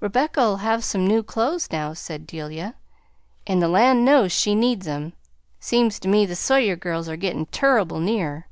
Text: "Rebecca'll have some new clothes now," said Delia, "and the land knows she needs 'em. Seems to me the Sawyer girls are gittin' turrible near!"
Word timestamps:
"Rebecca'll 0.00 0.56
have 0.60 0.82
some 0.82 1.06
new 1.06 1.22
clothes 1.22 1.70
now," 1.70 1.92
said 1.92 2.26
Delia, 2.26 2.76
"and 3.46 3.60
the 3.60 3.68
land 3.68 4.06
knows 4.06 4.32
she 4.32 4.54
needs 4.54 4.88
'em. 4.88 5.12
Seems 5.58 5.98
to 5.98 6.08
me 6.08 6.24
the 6.24 6.34
Sawyer 6.34 6.76
girls 6.76 7.10
are 7.10 7.16
gittin' 7.18 7.44
turrible 7.44 8.00
near!" 8.00 8.46